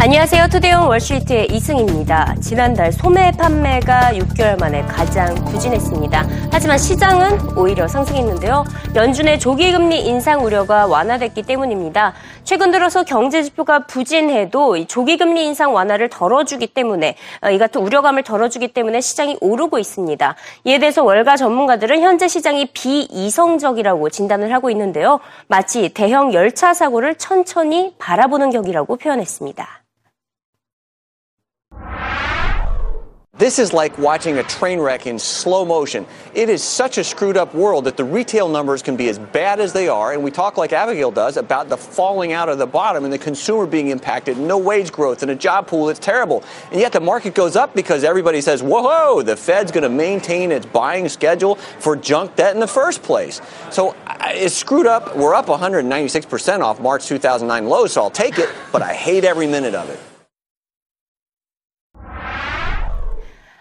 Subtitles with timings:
[0.00, 0.46] 안녕하세요.
[0.46, 2.36] 투데이온 월시트의 이승입니다.
[2.40, 6.24] 지난달 소매 판매가 6개월 만에 가장 부진했습니다.
[6.52, 8.64] 하지만 시장은 오히려 상승했는데요.
[8.94, 12.14] 연준의 조기 금리 인상 우려가 완화됐기 때문입니다.
[12.44, 18.22] 최근 들어서 경제 지표가 부진해도 조기 금리 인상 완화를 덜어주기 때문에 어, 이 같은 우려감을
[18.22, 20.36] 덜어주기 때문에 시장이 오르고 있습니다.
[20.62, 25.18] 이에 대해서 월가 전문가들은 현재 시장이 비이성적이라고 진단을 하고 있는데요.
[25.48, 29.78] 마치 대형 열차 사고를 천천히 바라보는 격이라고 표현했습니다.
[33.38, 36.06] This is like watching a train wreck in slow motion.
[36.34, 39.60] It is such a screwed up world that the retail numbers can be as bad
[39.60, 42.66] as they are, and we talk like Abigail does about the falling out of the
[42.66, 46.42] bottom and the consumer being impacted, no wage growth and a job pool that's terrible.
[46.72, 50.50] And yet the market goes up because everybody says, whoa, the Fed's going to maintain
[50.50, 53.40] its buying schedule for junk debt in the first place.
[53.70, 55.16] So it's screwed up.
[55.16, 59.46] We're up 196% off March 2009 lows, so I'll take it, but I hate every
[59.46, 60.17] minute of it.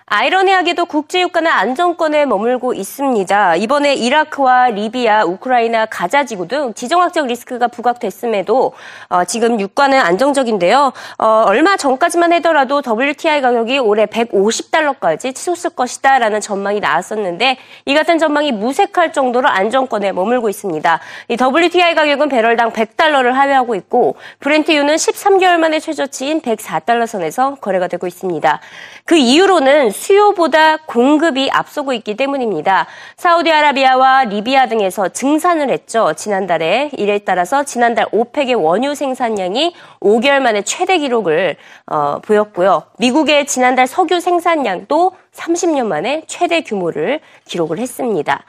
[0.10, 3.58] 아이러니하게도 국제유가는 안정권에 머물고 있습니다.
[3.58, 8.72] 이번에 이라크와 리비아, 우크라이나, 가자 지구 등 지정학적 리스크가 부각됐음에도
[9.10, 10.94] 어, 지금 유가는 안정적인데요.
[11.18, 18.54] 어, 얼마 전까지만 하더라도 WTI 가격이 올해 150달러까지 치솟을 것이다라는 전망이 나왔었는데 이 같은 전망이
[18.54, 21.02] 무색할 정도로 안정권에 머물고 있습니다.
[21.28, 28.08] 이 WTI 가격은 배럴당 100달러를 하회하고 있고 브렌트유는 13개월 만에 최저치인 104달러 선에서 거래가 되고
[28.08, 28.62] 있습니다.
[29.04, 32.88] 그 이유로는 수요보다 공급이 앞서고 있기 때문입니다.
[33.18, 36.14] 사우디아라비아와 리비아 등에서 증산을 했죠.
[36.14, 42.84] 지난달에 이에 따라서 지난달 오펙의 원유 생산량이 5개월 만에 최대 기록을 어, 보였고요.
[43.00, 48.44] 미국의 지난달 석유 생산량도 30년 만에 최대 규모를 기록을 했습니다.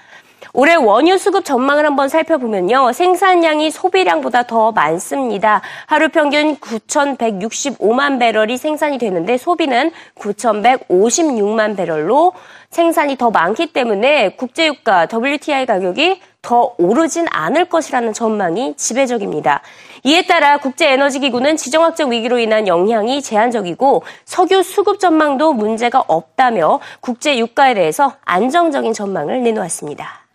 [0.53, 2.93] 올해 원유 수급 전망을 한번 살펴보면요.
[2.93, 5.61] 생산량이 소비량보다 더 많습니다.
[5.87, 12.33] 하루 평균 9,165만 배럴이 생산이 되는데 소비는 9,156만 배럴로
[12.71, 19.61] 생산이 더 많기 때문에 국제유가 WTI 가격이 더 오르진 않을 것이라는 전망이 지배적입니다.
[20.05, 28.15] 이에 따라 국제에너지기구는 지정학적 위기로 인한 영향이 제한적이고 석유 수급 전망도 문제가 없다며 국제유가에 대해서
[28.25, 30.28] 안정적인 전망을 내놓았습니다.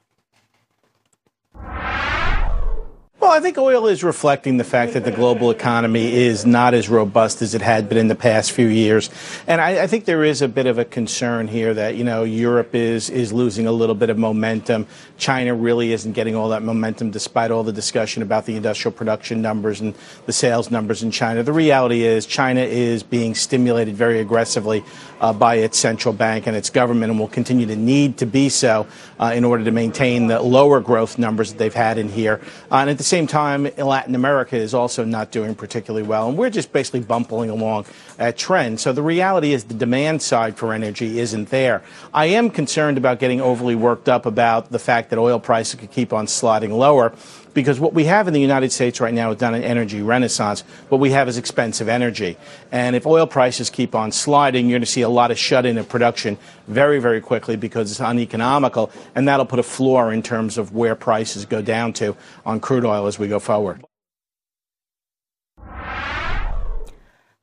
[1.64, 1.93] you
[3.24, 6.90] well, I think oil is reflecting the fact that the global economy is not as
[6.90, 9.10] robust as it had been in the past few years.
[9.48, 12.26] And I, I, think there is a bit of a concern here that, you know,
[12.26, 14.88] Europe is, is losing a little bit of momentum.
[15.18, 19.42] China really isn't getting all that momentum despite all the discussion about the industrial production
[19.42, 19.96] numbers and
[20.26, 21.44] the sales numbers in China.
[21.44, 24.84] The reality is China is being stimulated very aggressively
[25.22, 28.50] uh, by its central bank and its government and will continue to need to be
[28.50, 28.86] so
[29.18, 32.42] uh, in order to maintain the lower growth numbers that they've had in here.
[32.70, 36.30] Uh, and at the same time, Latin America is also not doing particularly well.
[36.30, 37.86] And we're just basically bumping along
[38.18, 38.80] at trend.
[38.80, 41.82] So the reality is the demand side for energy isn't there.
[42.14, 45.92] I am concerned about getting overly worked up about the fact that oil prices could
[45.92, 47.14] keep on sliding lower
[47.54, 50.62] because what we have in the United States right now is not an energy renaissance.
[50.90, 52.38] What we have is expensive energy.
[52.72, 55.66] And if oil prices keep on sliding, you're going to see a lot of shut
[55.66, 56.38] in of production
[56.68, 58.92] very, very quickly because it's uneconomical.
[59.16, 62.16] And that'll put a floor in terms of where prices go down to
[62.46, 63.84] on crude oil as we go forward.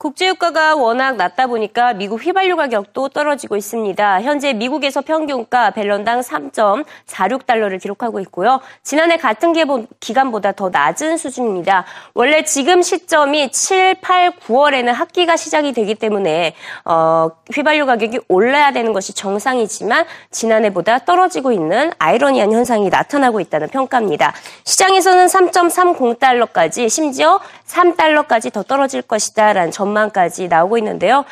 [0.00, 4.22] 국제유가가 워낙 낮다 보니까 미국 휘발유 가격도 떨어지고 있습니다.
[4.22, 8.60] 현재 미국에서 평균가 밸런당 3.46달러를 기록하고 있고요.
[8.82, 9.52] 지난해 같은
[10.00, 11.84] 기간보다 더 낮은 수준입니다.
[12.14, 16.54] 원래 지금 시점이 7, 8, 9월에는 학기가 시작이 되기 때문에
[16.86, 24.32] 어, 휘발유 가격이 올라야 되는 것이 정상이지만 지난해보다 떨어지고 있는 아이러니한 현상이 나타나고 있다는 평가입니다.
[24.64, 27.38] 시장에서는 3.30달러까지 심지어
[27.70, 31.24] 3달러까지 더 떨어질 것이다라는 점 전망까지 나오고 있는데요.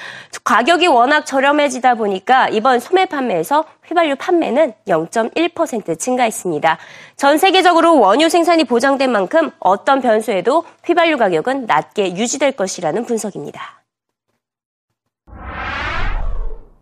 [0.44, 6.78] 가격이 워낙 저렴해지다 보니까 이번 소매 판매에서 휘발유 판매는 0.1% 증가했습니다.
[7.16, 13.77] 전 세계적으로 원유 생산이 보장된 만큼 어떤 변수에도 휘발유 가격은 낮게 유지될 것이라는 분석입니다.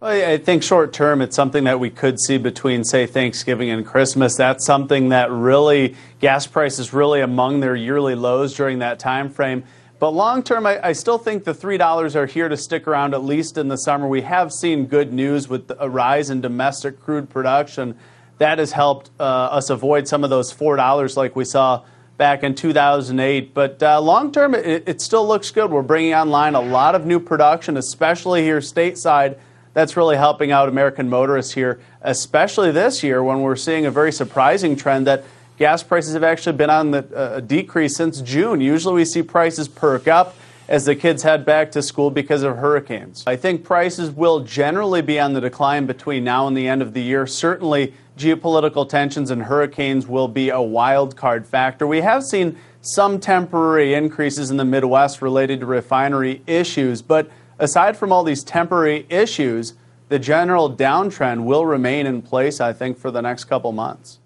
[0.06, 4.36] I think short term, it's something that we could see between, say, Thanksgiving and Christmas.
[4.36, 9.64] That's something that really, gas prices really among their yearly lows during that time frame.
[9.98, 13.24] But long term, I, I, still think the $3 are here to stick around at
[13.24, 14.06] least in the summer.
[14.06, 17.96] We have seen good news with a rise in domestic crude production.
[18.38, 21.82] That has helped uh, us avoid some of those $4 like we saw
[22.18, 23.54] back in 2008.
[23.54, 25.70] But uh, long term, it, it still looks good.
[25.70, 29.38] We're bringing online a lot of new production, especially here stateside.
[29.76, 34.10] That's really helping out American motorists here, especially this year when we're seeing a very
[34.10, 35.22] surprising trend that
[35.58, 38.62] gas prices have actually been on the uh, decrease since June.
[38.62, 40.34] Usually we see prices perk up
[40.66, 43.22] as the kids head back to school because of hurricanes.
[43.26, 46.94] I think prices will generally be on the decline between now and the end of
[46.94, 47.26] the year.
[47.26, 51.86] Certainly, geopolitical tensions and hurricanes will be a wild card factor.
[51.86, 57.96] We have seen some temporary increases in the Midwest related to refinery issues, but aside
[57.96, 59.74] from all these temporary issues,
[60.08, 64.20] the general downtrend will remain in place, I think, for the next couple months.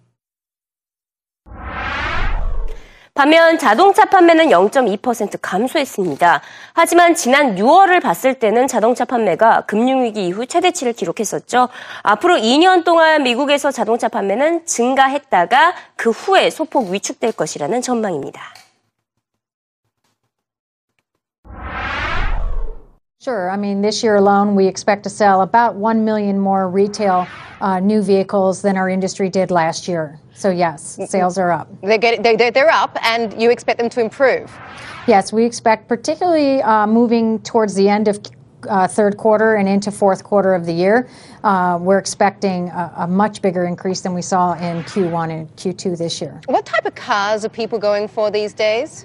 [3.13, 6.41] 반면 자동차 판매는 0.2% 감소했습니다.
[6.73, 11.69] 하지만 지난 6월을 봤을 때는 자동차 판매가 금융위기 이후 최대치를 기록했었죠.
[12.03, 18.41] 앞으로 2년 동안 미국에서 자동차 판매는 증가했다가 그 후에 소폭 위축될 것이라는 전망입니다.
[23.23, 23.51] Sure.
[23.51, 27.29] I mean, this year alone, we expect to sell about 1 million more retail
[27.61, 30.19] uh, new vehicles than our industry did last year.
[30.33, 31.69] So, yes, sales are up.
[31.83, 34.51] They're, getting, they're, they're up, and you expect them to improve.
[35.07, 38.21] Yes, we expect, particularly uh, moving towards the end of
[38.67, 41.07] uh, third quarter and into fourth quarter of the year,
[41.45, 45.99] uh, we're expecting a, a, much bigger increase than we saw in Q1 and Q2
[45.99, 46.41] this year.
[46.47, 49.05] What type of cars are people going for these days?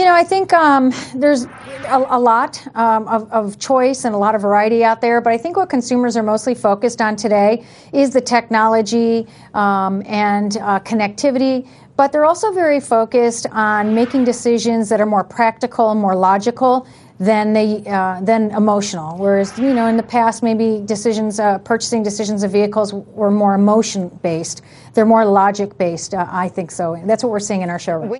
[0.00, 4.18] You know, I think um, there's a, a lot um, of, of, choice and a
[4.18, 7.66] lot of variety out there, but I think what consumers are mostly focused on today
[7.92, 11.68] is the technology um, and uh, connectivity.
[11.96, 16.86] But they're also very focused on making decisions that are more practical and more logical
[17.18, 19.18] than they uh, than emotional.
[19.18, 23.54] Whereas you know in the past maybe decisions, uh, purchasing decisions of vehicles were more
[23.54, 24.62] emotion based.
[24.94, 26.14] They're more logic based.
[26.14, 26.98] Uh, I think so.
[27.04, 28.19] That's what we're seeing in our showroom.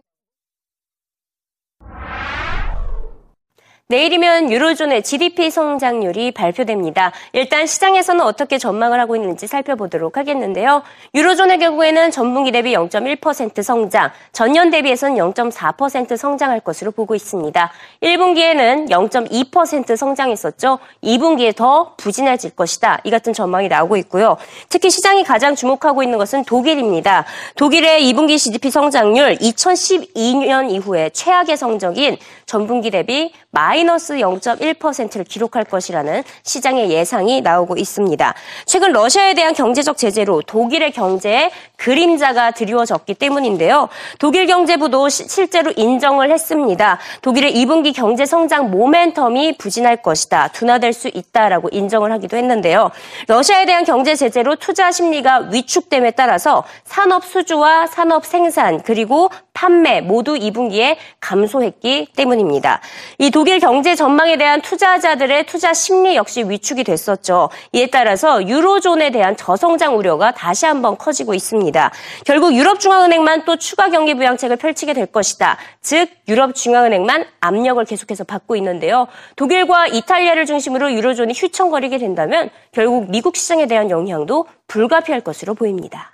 [3.91, 7.11] 내일이면 유로존의 GDP 성장률이 발표됩니다.
[7.33, 10.83] 일단 시장에서는 어떻게 전망을 하고 있는지 살펴보도록 하겠는데요.
[11.13, 17.73] 유로존의 경우에는 전분기 대비 0.1% 성장, 전년 대비해서는 0.4% 성장할 것으로 보고 있습니다.
[18.01, 20.79] 1분기에는 0.2% 성장했었죠.
[21.03, 23.01] 2분기에 더 부진해질 것이다.
[23.03, 24.37] 이 같은 전망이 나오고 있고요.
[24.69, 27.25] 특히 시장이 가장 주목하고 있는 것은 독일입니다.
[27.57, 33.33] 독일의 2분기 GDP 성장률 2012년 이후에 최악의 성적인 전분기 대비
[33.81, 38.35] 마이너스 0.1%를 기록할 것이라는 시장의 예상이 나오고 있습니다.
[38.67, 43.89] 최근 러시아에 대한 경제적 제재로 독일의 경제에 그림자가 드리워졌기 때문인데요.
[44.19, 46.99] 독일 경제부도 시, 실제로 인정을 했습니다.
[47.23, 50.49] 독일의 2분기 경제 성장 모멘텀이 부진할 것이다.
[50.49, 52.91] 둔화될 수 있다라고 인정을 하기도 했는데요.
[53.29, 59.31] 러시아에 대한 경제 제재로 투자 심리가 위축됨에 따라서 산업 수주와 산업 생산 그리고
[59.61, 62.81] 판매 모두 2분기에 감소했기 때문입니다.
[63.19, 67.51] 이 독일 경제 전망에 대한 투자자들의 투자 심리 역시 위축이 됐었죠.
[67.73, 71.93] 이에 따라서 유로존에 대한 저성장 우려가 다시 한번 커지고 있습니다.
[72.25, 75.59] 결국 유럽중앙은행만 또 추가 경기 부양책을 펼치게 될 것이다.
[75.81, 79.07] 즉 유럽중앙은행만 압력을 계속해서 받고 있는데요.
[79.37, 86.13] 독일과 이탈리아를 중심으로 유로존이 휘청거리게 된다면 결국 미국 시장에 대한 영향도 불가피할 것으로 보입니다.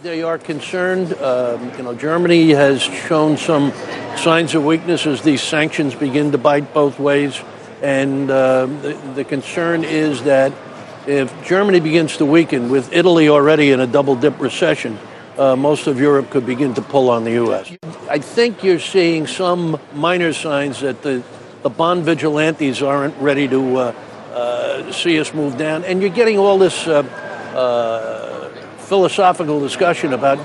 [0.00, 1.12] They are concerned.
[1.14, 3.72] Um, you know, Germany has shown some
[4.16, 7.42] signs of weakness as these sanctions begin to bite both ways.
[7.82, 10.52] And uh, the, the, concern is that
[11.08, 14.96] if Germany begins to weaken, with Italy already in a double dip recession,
[15.36, 17.72] uh, most of Europe could begin to pull on the U.S.
[18.08, 21.24] I think you're seeing some minor signs that the,
[21.62, 23.94] the bond vigilantes aren't ready to uh,
[24.32, 25.82] uh see us move down.
[25.82, 27.02] And you're getting all this uh,
[27.56, 28.17] uh,
[28.88, 30.38] philosophical discussion about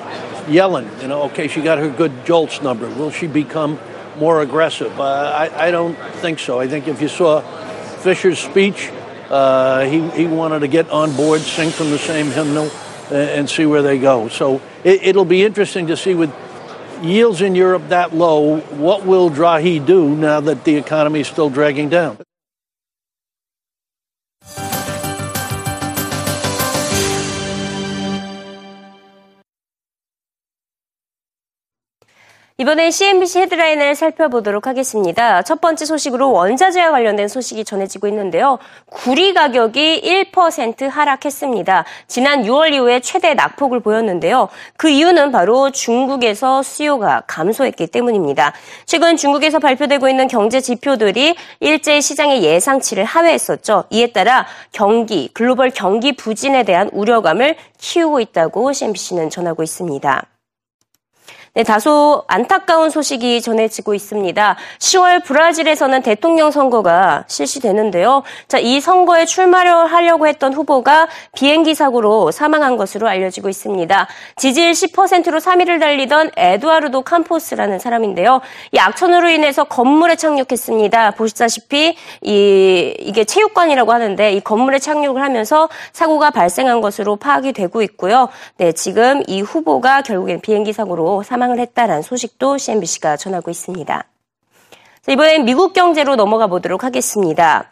[0.48, 1.02] Yellen.
[1.02, 2.90] You know, okay, she got her good JOLTS number.
[2.90, 3.80] Will she become
[4.18, 5.00] more aggressive?
[5.00, 6.60] Uh, I, I, don't think so.
[6.60, 7.40] I think if you saw
[8.00, 8.92] Fisher's speech,
[9.30, 12.70] uh, he, he wanted to get on board, sing from the same hymnal,
[13.10, 14.28] and, see where they go.
[14.28, 16.34] So it, will be interesting to see with
[17.02, 21.50] yields in Europe that low, what will Drahi do now that the economy is still
[21.50, 22.18] dragging down?
[32.60, 35.42] 이번엔 CNBC 헤드라인을 살펴보도록 하겠습니다.
[35.42, 38.60] 첫 번째 소식으로 원자재와 관련된 소식이 전해지고 있는데요.
[38.92, 41.84] 구리 가격이 1% 하락했습니다.
[42.08, 44.50] 지난 6월 이후에 최대 낙폭을 보였는데요.
[44.78, 48.54] 그 이유는 바로 중국에서 수요가 감소했기 때문입니다.
[48.86, 53.86] 최근 중국에서 발표되고 있는 경제 지표들이 일제 시장의 예상치를 하회했었죠.
[53.90, 60.33] 이에 따라 경기, 글로벌 경기 부진에 대한 우려감을 키우고 있다고 CNBC는 전하고 있습니다.
[61.56, 64.56] 네, 다소 안타까운 소식이 전해지고 있습니다.
[64.80, 68.24] 10월 브라질에서는 대통령 선거가 실시되는데요.
[68.48, 74.08] 자, 이 선거에 출마를 하려고 했던 후보가 비행기 사고로 사망한 것으로 알려지고 있습니다.
[74.36, 78.42] 지지율 10%로 3위를 달리던 에두아르도 캄포스라는 사람인데요.
[78.72, 81.12] 이 악천후로 인해서 건물에 착륙했습니다.
[81.12, 88.30] 보시다시피 이 이게 체육관이라고 하는데 이 건물에 착륙을 하면서 사고가 발생한 것으로 파악이 되고 있고요.
[88.58, 94.04] 네, 지금 이 후보가 결국엔 비행기 사고로 사망 사망을 했다라는 소식도 CNBC가 전하고 있습니다.
[95.10, 97.70] 이번엔 미국 경제로 넘어가 보도록 하겠습니다.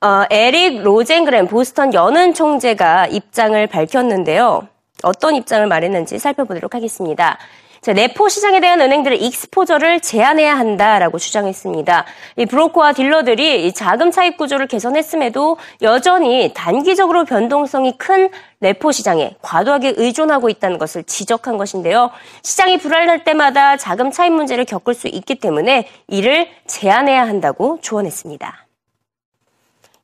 [0.00, 4.68] 어, 에릭 로젠그램 보스턴 연은 총재가 입장을 밝혔는데요.
[5.02, 7.38] 어떤 입장을 말했는지 살펴보도록 하겠습니다.
[7.84, 12.06] 자, 내포 시장에 대한 은행들의 익스포저를 제한해야 한다라고 주장했습니다.
[12.38, 19.96] 이 브로커와 딜러들이 이 자금 차입 구조를 개선했음에도 여전히 단기적으로 변동성이 큰 레포 시장에 과도하게
[19.98, 22.08] 의존하고 있다는 것을 지적한 것인데요.
[22.42, 28.64] 시장이 불안할 때마다 자금 차입 문제를 겪을 수 있기 때문에 이를 제한해야 한다고 조언했습니다.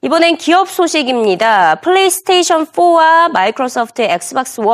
[0.03, 1.77] 이번엔 기업 소식입니다.
[1.77, 4.67] 플레이스테이션 4와 마이크로소프트의 엑스박스 1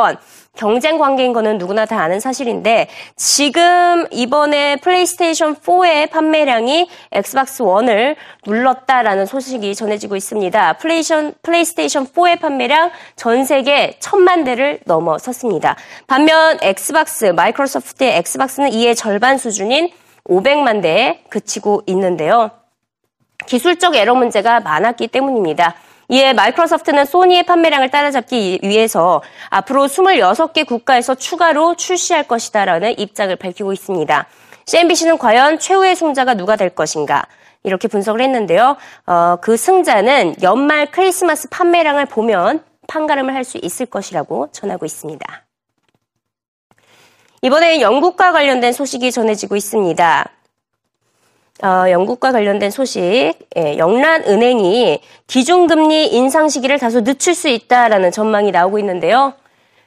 [0.56, 9.26] 경쟁 관계인 거는 누구나 다 아는 사실인데 지금 이번에 플레이스테이션 4의 판매량이 엑스박스 1을 눌렀다라는
[9.26, 10.74] 소식이 전해지고 있습니다.
[10.74, 15.76] 플레이션, 플레이스테이션 4의 판매량 전 세계 천만 대를 넘어섰습니다.
[16.06, 19.90] 반면 엑스박스, 마이크로소프트의 엑스박스는 이의 절반 수준인
[20.24, 22.50] 500만 대에 그치고 있는데요.
[23.46, 25.76] 기술적 에러 문제가 많았기 때문입니다.
[26.08, 34.26] 이에 마이크로소프트는 소니의 판매량을 따라잡기 위해서 앞으로 26개 국가에서 추가로 출시할 것이다라는 입장을 밝히고 있습니다.
[34.66, 37.24] CNBC는 과연 최후의 승자가 누가 될 것인가?
[37.64, 38.76] 이렇게 분석을 했는데요.
[39.06, 45.44] 어, 그 승자는 연말 크리스마스 판매량을 보면 판가름을 할 수 있을 것이라고 전하고 있습니다.
[47.42, 50.30] 이번에 영국과 관련된 소식이 전해지고 있습니다.
[51.62, 58.78] 어, 영국과 관련된 소식, 예, 영란은행이 기준금리 인상 시기를 다소 늦출 수 있다라는 전망이 나오고
[58.78, 59.32] 있는데요.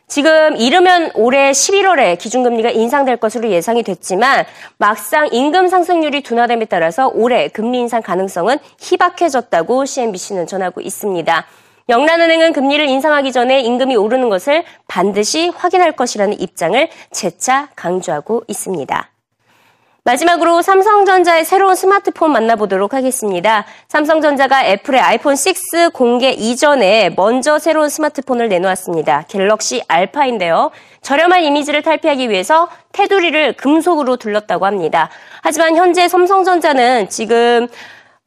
[0.07, 4.43] 지금 이르면 올해 11월에 기준금리가 인상될 것으로 예상이 됐지만
[4.79, 11.45] 막상 임금 상승률이 둔화됨에 따라서 올해 금리 인상 가능성은 희박해졌다고 CNBC는 전하고 있습니다.
[11.89, 19.18] 영란은행은 금리를 인상하기 전에 임금이 오르는 것을 반드시 확인할 것이라는 입장을 재차 강조하고 있습니다.
[20.09, 23.65] 마지막으로 삼성전자의 새로운 스마트폰 만나보도록 하겠습니다.
[23.89, 29.25] 삼성전자가 애플의 아이폰 6 공개 이전에 먼저 새로운 스마트폰을 내놓았습니다.
[29.27, 30.71] 갤럭시 알파인데요.
[31.03, 35.11] 저렴한 이미지를 탈피하기 위해서 테두리를 금속으로 둘렀다고 합니다.
[35.43, 37.67] 하지만 현재 삼성전자는 지금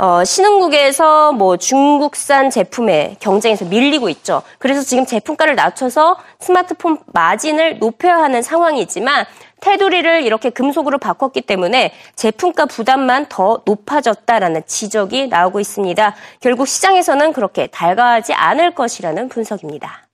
[0.03, 4.43] 어, 신흥국에서 뭐 중국산 제품에 경쟁에서 밀리고 있죠.
[4.59, 9.25] 그래서 지금 제품가를 낮춰서 스마트폰 마진을 높여야 하는 상황이지만
[9.61, 16.17] 테두리를 이렇게 금속으로 바꿨기 때문에 제품가 부담만 더 높아졌다라는 지적이 나오고 있습니다.
[16.41, 20.09] 결국 시장에서는 그렇게 달가하지 않을 것이라는 분석입니다.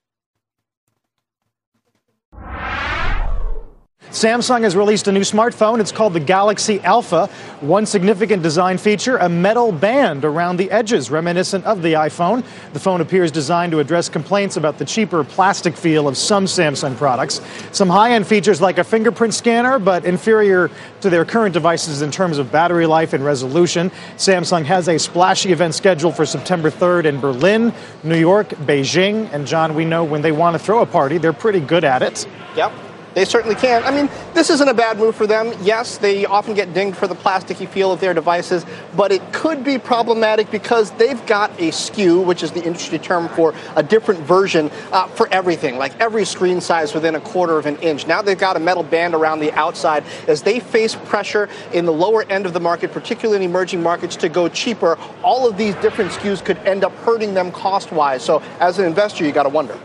[4.10, 5.80] Samsung has released a new smartphone.
[5.80, 7.26] It's called the Galaxy Alpha.
[7.60, 12.42] One significant design feature, a metal band around the edges, reminiscent of the iPhone.
[12.72, 16.96] The phone appears designed to address complaints about the cheaper plastic feel of some Samsung
[16.96, 17.42] products.
[17.72, 20.70] Some high end features like a fingerprint scanner, but inferior
[21.02, 23.90] to their current devices in terms of battery life and resolution.
[24.16, 29.30] Samsung has a splashy event scheduled for September 3rd in Berlin, New York, Beijing.
[29.34, 32.00] And John, we know when they want to throw a party, they're pretty good at
[32.00, 32.26] it.
[32.56, 32.87] Yep.
[33.14, 33.82] They certainly can.
[33.84, 35.52] I mean, this isn't a bad move for them.
[35.62, 38.64] Yes, they often get dinged for the plasticky feel of their devices,
[38.96, 43.28] but it could be problematic because they've got a SKU, which is the industry term
[43.30, 47.66] for a different version uh, for everything, like every screen size within a quarter of
[47.66, 48.06] an inch.
[48.06, 51.92] Now they've got a metal band around the outside as they face pressure in the
[51.92, 54.98] lower end of the market, particularly in emerging markets, to go cheaper.
[55.22, 58.22] All of these different SKUs could end up hurting them cost wise.
[58.22, 59.78] So as an investor, you got to wonder.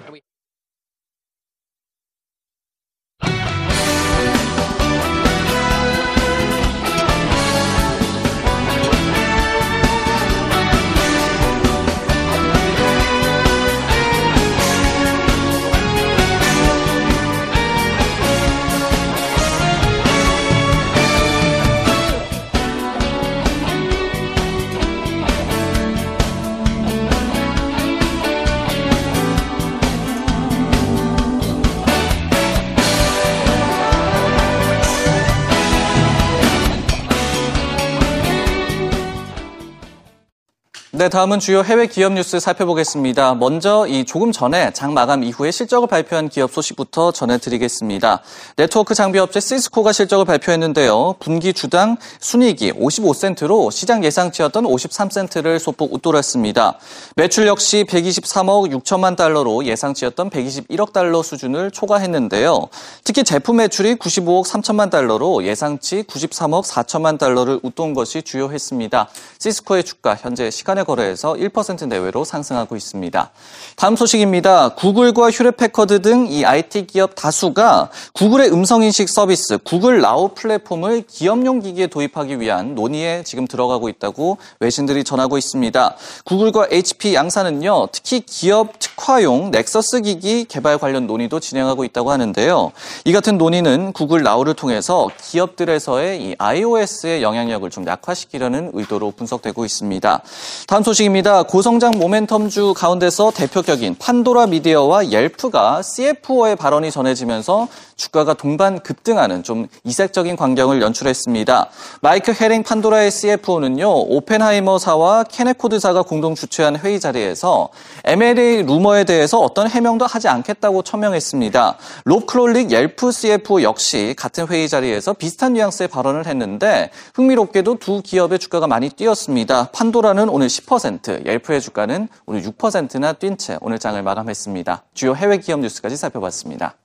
[41.04, 43.36] 네, 다음은 주요 해외 기업 뉴스 살펴보겠습니다.
[43.36, 48.22] 먼저 이 조금 전에 장 마감 이후에 실적을 발표한 기업 소식부터 전해드리겠습니다.
[48.56, 51.16] 네트워크 장비업체 시스코가 실적을 발표했는데요.
[51.20, 56.78] 분기 주당 순이익이 55센트로 시장 예상치였던 53센트를 소폭 웃돌았습니다.
[57.18, 62.70] 매출 역시 123억 6천만 달러로 예상치였던 121억 달러 수준을 초과했는데요.
[63.04, 69.10] 특히 제품 매출이 95억 3천만 달러로 예상치 93억 4천만 달러를 웃돈 것이 주요했습니다.
[69.40, 73.32] 시스코의 주가 현재 시간의 거래에서 1% 내외로 상승하고 있습니다.
[73.76, 74.70] 다음 소식입니다.
[74.70, 81.88] 구글과 휴렛패커드 등 이 IT 기업 다수가 구글의 음성인식 서비스 구글 나우 플랫폼을 기업용 기기에
[81.88, 85.96] 도입하기 위한 논의에 지금 들어가고 있다고 외신들이 전하고 있습니다.
[86.26, 92.72] 구글과 HP 양사는요, 특히 기업 특화용 넥서스 기기 개발 관련 논의도 진행하고 있다고 하는데요.
[93.06, 100.22] 이 같은 논의는 구글 나우를 통해서 기업들에서의 이 iOS의 영향력을 좀 약화시키려는 의도로 분석되고 있습니다.
[100.68, 101.44] 다음 소식입니다.
[101.44, 110.36] 고성장 모멘텀주 가운데서 대표격인 판도라 미디어와 옐프가 CFO의 발언이 전해지면서 주가가 동반 급등하는 좀 이색적인
[110.36, 111.70] 광경을 연출했습니다.
[112.02, 117.70] 마이크 헤링 판도라의 CFO는요, 오펜하이머사와 캐너코드사가 공동 주최한 회의 자리에서
[118.04, 121.78] M&A 루머에 대해서 어떤 해명도 하지 않겠다고 천명했습니다.
[122.06, 128.40] 롭 클롤릭 옐프 CFO 역시 같은 회의 자리에서 비슷한 뉘앙스의 발언을 했는데 흥미롭게도 두 기업의
[128.40, 129.70] 주가가 많이 뛰었습니다.
[129.72, 134.84] 판도라는 오늘 10%, 옐프의 주가는 오늘 6%나 뛴 채 오늘 장을 마감했습니다.
[134.94, 136.76] 주요 해외 기업 뉴스까지 살펴봤습니다.